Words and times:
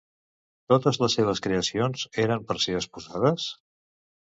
Totes 0.71 0.99
les 1.03 1.17
seves 1.19 1.41
creacions 1.49 2.07
eren 2.25 2.49
per 2.49 2.59
ser 2.67 2.77
exposades? 2.81 3.49